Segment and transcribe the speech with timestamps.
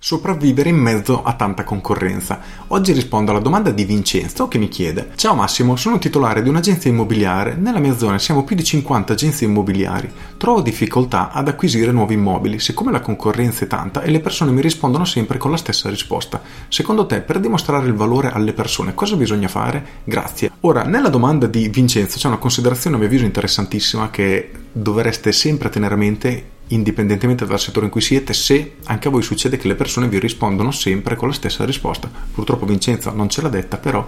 [0.00, 2.40] Sopravvivere in mezzo a tanta concorrenza.
[2.68, 6.88] Oggi rispondo alla domanda di Vincenzo che mi chiede: Ciao Massimo, sono titolare di un'agenzia
[6.88, 7.56] immobiliare.
[7.56, 10.08] Nella mia zona siamo più di 50 agenzie immobiliari.
[10.36, 14.60] Trovo difficoltà ad acquisire nuovi immobili, siccome la concorrenza è tanta e le persone mi
[14.60, 16.40] rispondono sempre con la stessa risposta.
[16.68, 19.84] Secondo te, per dimostrare il valore alle persone, cosa bisogna fare?
[20.04, 20.52] Grazie.
[20.60, 25.70] Ora, nella domanda di Vincenzo c'è una considerazione a mio avviso interessantissima che dovreste sempre
[25.70, 29.68] tenere a mente indipendentemente dal settore in cui siete, se anche a voi succede che
[29.68, 32.10] le persone vi rispondono sempre con la stessa risposta.
[32.32, 34.06] Purtroppo Vincenzo non ce l'ha detta, però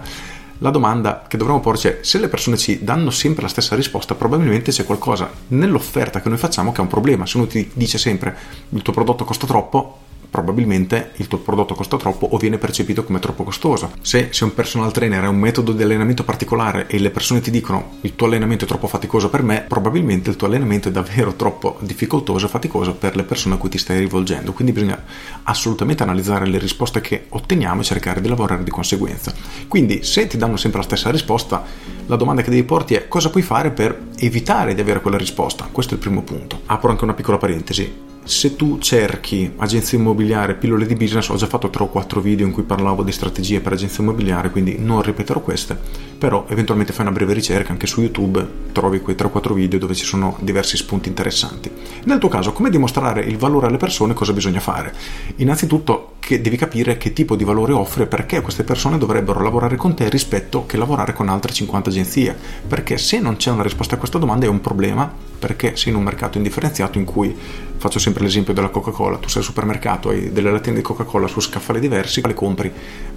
[0.59, 4.13] la domanda che dovremmo porci è se le persone ci danno sempre la stessa risposta,
[4.13, 7.25] probabilmente c'è qualcosa nell'offerta che noi facciamo che è un problema.
[7.25, 8.37] Se uno ti dice sempre
[8.69, 10.00] il tuo prodotto costa troppo,
[10.31, 13.91] probabilmente il tuo prodotto costa troppo o viene percepito come troppo costoso.
[14.01, 17.51] Se sei un personal trainer è un metodo di allenamento particolare e le persone ti
[17.51, 21.33] dicono il tuo allenamento è troppo faticoso per me, probabilmente il tuo allenamento è davvero
[21.33, 24.53] troppo difficoltoso e faticoso per le persone a cui ti stai rivolgendo.
[24.53, 25.03] Quindi bisogna
[25.43, 29.33] assolutamente analizzare le risposte che otteniamo e cercare di lavorare di conseguenza.
[29.67, 31.61] Quindi se ti danno sempre la stessa risposta,
[32.05, 35.67] la domanda che devi porti è cosa puoi fare per evitare di avere quella risposta?
[35.69, 36.61] Questo è il primo punto.
[36.67, 41.47] Apro anche una piccola parentesi se tu cerchi agenzia immobiliare, pillole di business, ho già
[41.47, 45.01] fatto 3 o 4 video in cui parlavo di strategie per agenzia immobiliare, quindi non
[45.01, 45.77] ripeterò queste,
[46.17, 49.79] però eventualmente fai una breve ricerca anche su YouTube, trovi quei 3 o 4 video
[49.79, 51.71] dove ci sono diversi spunti interessanti.
[52.03, 54.93] Nel tuo caso, come dimostrare il valore alle persone, cosa bisogna fare?
[55.37, 59.75] Innanzitutto che devi capire che tipo di valore offre e perché queste persone dovrebbero lavorare
[59.75, 63.95] con te rispetto che lavorare con altre 50 agenzie, perché se non c'è una risposta
[63.95, 67.35] a questa domanda è un problema, perché sei in un mercato indifferenziato in cui
[67.81, 71.39] faccio sempre l'esempio della Coca-Cola, tu sei al supermercato, hai delle lattine di Coca-Cola su
[71.39, 72.71] scaffali diversi, quale compri?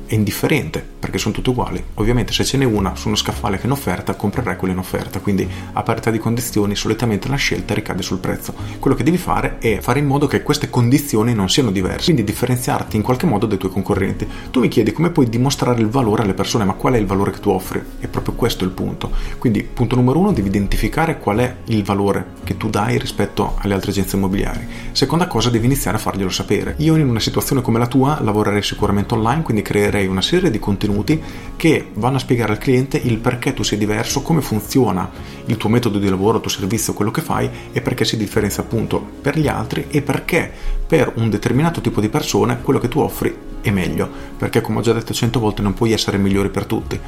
[0.06, 1.82] È indifferente perché sono tutte uguali.
[1.94, 4.78] Ovviamente se ce n'è una su uno scaffale che è in offerta, comprerai quella in
[4.78, 8.54] offerta, quindi a parità di condizioni solitamente la scelta ricade sul prezzo.
[8.78, 12.24] Quello che devi fare è fare in modo che queste condizioni non siano diverse, quindi
[12.24, 14.26] differenziarti in qualche modo dai tuoi concorrenti.
[14.50, 17.32] Tu mi chiedi come puoi dimostrare il valore alle persone, ma qual è il valore
[17.32, 17.82] che tu offri?
[17.98, 19.10] È proprio questo il punto.
[19.38, 23.74] Quindi punto numero uno, devi identificare qual è il valore che tu dai rispetto alle
[23.74, 24.53] altre agenzie immobiliari.
[24.92, 26.74] Seconda cosa, devi iniziare a farglielo sapere.
[26.78, 30.58] Io in una situazione come la tua lavorerei sicuramente online, quindi creerei una serie di
[30.58, 31.20] contenuti
[31.56, 35.10] che vanno a spiegare al cliente il perché tu sei diverso, come funziona
[35.46, 38.62] il tuo metodo di lavoro, il tuo servizio, quello che fai e perché si differenzia
[38.62, 40.50] appunto per gli altri e perché
[40.86, 44.82] per un determinato tipo di persone quello che tu offri è meglio, perché come ho
[44.82, 47.00] già detto cento volte non puoi essere migliori per tutti.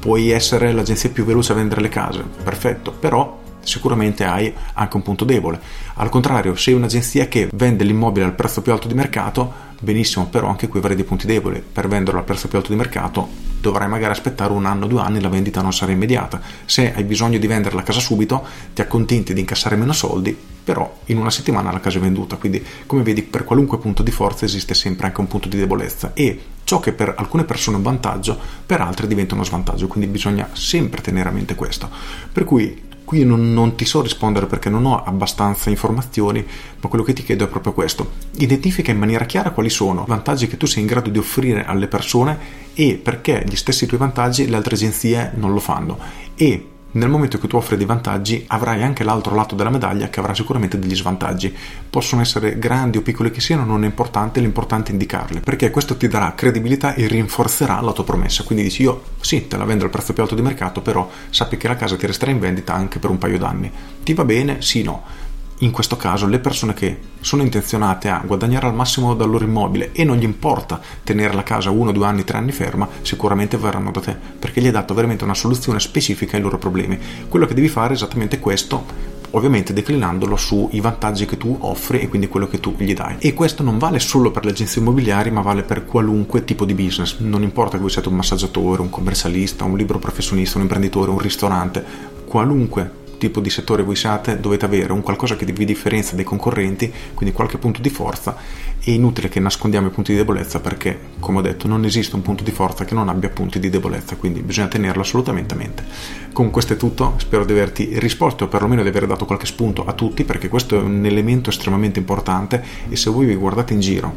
[0.00, 5.02] Puoi essere l'agenzia più veloce a vendere le case, perfetto, però sicuramente hai anche un
[5.02, 5.60] punto debole.
[5.94, 10.48] Al contrario, sei un'agenzia che vende l'immobile al prezzo più alto di mercato, benissimo, però
[10.48, 11.62] anche qui avrai dei punti deboli.
[11.72, 13.28] Per venderlo al prezzo più alto di mercato
[13.60, 16.40] dovrai magari aspettare un anno, due anni, la vendita non sarà immediata.
[16.64, 18.44] Se hai bisogno di vendere la casa subito,
[18.74, 22.36] ti accontenti di incassare meno soldi, però in una settimana la casa è venduta.
[22.36, 26.12] Quindi, come vedi, per qualunque punto di forza esiste sempre anche un punto di debolezza
[26.14, 30.08] e ciò che per alcune persone è un vantaggio, per altre diventa uno svantaggio, quindi
[30.08, 31.90] bisogna sempre tenere a mente questo.
[32.32, 36.46] Per cui Qui non, non, ti so rispondere perché non ho abbastanza informazioni,
[36.80, 38.08] ma quello che ti chiedo è proprio questo.
[38.36, 41.64] Identifica in maniera chiara quali sono i vantaggi che tu sei in grado di offrire
[41.64, 42.38] alle persone
[42.72, 45.98] e perché gli stessi tuoi vantaggi le altre agenzie non lo fanno.
[46.36, 50.20] E nel momento che tu offri dei vantaggi avrai anche l'altro lato della medaglia che
[50.20, 51.54] avrà sicuramente degli svantaggi.
[51.88, 55.96] Possono essere grandi o piccoli che siano, non è importante, l'importante è indicarli, perché questo
[55.96, 58.42] ti darà credibilità e rinforzerà la tua promessa.
[58.42, 61.56] Quindi dici io sì, te la vendo al prezzo più alto di mercato, però sappi
[61.56, 63.70] che la casa ti resterà in vendita anche per un paio d'anni.
[64.02, 64.60] Ti va bene?
[64.60, 65.28] Sì, no
[65.60, 69.92] in questo caso le persone che sono intenzionate a guadagnare al massimo dal loro immobile
[69.92, 73.90] e non gli importa tenere la casa uno, due anni, tre anni ferma, sicuramente verranno
[73.90, 76.98] da te perché gli hai dato veramente una soluzione specifica ai loro problemi.
[77.28, 82.08] Quello che devi fare è esattamente questo ovviamente declinandolo sui vantaggi che tu offri e
[82.08, 83.16] quindi quello che tu gli dai.
[83.18, 86.74] E questo non vale solo per le agenzie immobiliari, ma vale per qualunque tipo di
[86.74, 87.18] business.
[87.18, 91.18] Non importa che voi siate un massaggiatore, un commercialista, un libro professionista, un imprenditore, un
[91.18, 91.84] ristorante,
[92.24, 96.90] qualunque tipo di settore voi siate dovete avere un qualcosa che vi differenzia dai concorrenti,
[97.14, 98.34] quindi qualche punto di forza.
[98.82, 102.22] È inutile che nascondiamo i punti di debolezza perché, come ho detto, non esiste un
[102.22, 105.84] punto di forza che non abbia punti di debolezza, quindi bisogna tenerlo assolutamente a mente.
[106.32, 109.84] Con questo è tutto, spero di averti risposto o perlomeno di aver dato qualche spunto
[109.84, 113.80] a tutti perché questo è un elemento estremamente importante e se voi vi guardate in
[113.80, 114.14] giro,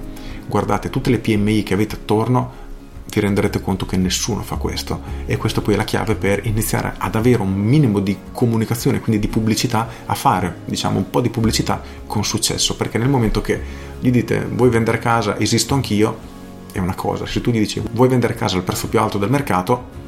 [0.47, 2.62] guardate tutte le PMI che avete attorno,
[3.13, 5.01] vi renderete conto che nessuno fa questo.
[5.25, 9.21] E questo poi è la chiave per iniziare ad avere un minimo di comunicazione, quindi
[9.21, 13.61] di pubblicità, a fare diciamo un po' di pubblicità con successo, perché nel momento che
[13.99, 16.31] gli dite vuoi vendere casa, esisto anch'io,
[16.71, 19.29] è una cosa, se tu gli dici vuoi vendere casa al prezzo più alto del
[19.29, 20.01] mercato,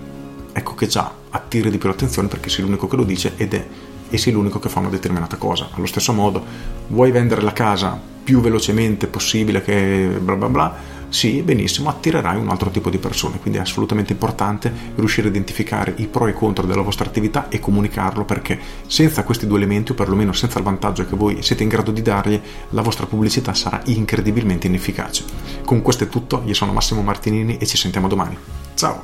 [0.51, 3.65] ecco che già attiri di più l'attenzione perché sei l'unico che lo dice ed è
[4.09, 5.69] e sei l'unico che fa una determinata cosa.
[5.73, 6.43] Allo stesso modo,
[6.87, 10.75] vuoi vendere la casa più velocemente possibile che bla bla bla,
[11.09, 15.93] sì, benissimo, attirerai un altro tipo di persone, quindi è assolutamente importante riuscire a identificare
[15.97, 19.91] i pro e i contro della vostra attività e comunicarlo perché senza questi due elementi,
[19.91, 22.39] o perlomeno senza il vantaggio che voi siete in grado di dargli,
[22.71, 25.23] la vostra pubblicità sarà incredibilmente inefficace.
[25.63, 28.37] Con questo è tutto, io sono Massimo Martinini e ci sentiamo domani.
[28.73, 29.03] Ciao!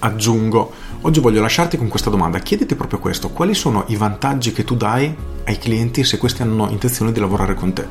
[0.00, 0.70] Aggiungo,
[1.00, 4.76] oggi voglio lasciarti con questa domanda, chiediti proprio questo, quali sono i vantaggi che tu
[4.76, 5.14] dai
[5.44, 7.86] ai clienti se questi hanno intenzione di lavorare con te?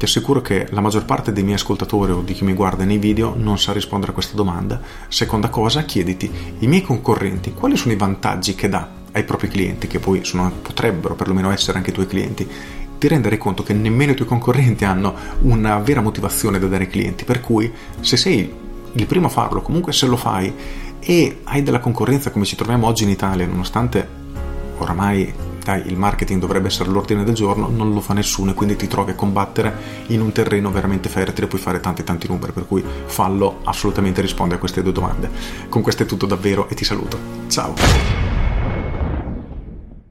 [0.00, 2.96] Ti assicuro che la maggior parte dei miei ascoltatori o di chi mi guarda nei
[2.96, 4.80] video non sa rispondere a questa domanda.
[5.08, 9.88] Seconda cosa, chiediti, i miei concorrenti, quali sono i vantaggi che dà ai propri clienti,
[9.88, 12.48] che poi sono, potrebbero perlomeno essere anche i tuoi clienti?
[12.96, 16.90] ti renderai conto che nemmeno i tuoi concorrenti hanno una vera motivazione da dare ai
[16.90, 17.70] clienti, per cui
[18.00, 18.50] se sei
[18.92, 20.50] il primo a farlo, comunque se lo fai
[20.98, 24.08] e hai della concorrenza come ci troviamo oggi in Italia, nonostante
[24.78, 28.74] oramai dai, il marketing dovrebbe essere l'ordine del giorno, non lo fa nessuno e quindi
[28.76, 29.72] ti trovi a combattere
[30.08, 34.56] in un terreno veramente fertile, puoi fare tanti tanti numeri, per cui fallo assolutamente risponde
[34.56, 35.30] a queste due domande.
[35.68, 37.18] Con questo è tutto davvero e ti saluto.
[37.48, 38.29] Ciao!